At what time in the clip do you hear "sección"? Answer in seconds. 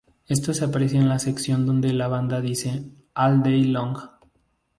1.19-1.67